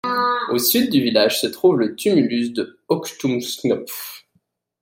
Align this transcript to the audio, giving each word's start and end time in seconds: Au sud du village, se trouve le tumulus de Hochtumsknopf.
Au 0.49 0.57
sud 0.57 0.89
du 0.89 0.99
village, 0.99 1.39
se 1.41 1.45
trouve 1.45 1.77
le 1.77 1.95
tumulus 1.95 2.51
de 2.53 2.79
Hochtumsknopf. 2.89 4.25